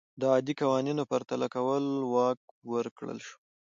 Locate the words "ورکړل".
2.73-3.19